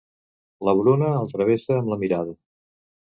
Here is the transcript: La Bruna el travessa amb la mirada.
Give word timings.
La 0.67 0.73
Bruna 0.79 1.11
el 1.17 1.29
travessa 1.33 1.75
amb 1.75 1.91
la 1.93 1.99
mirada. 2.05 2.35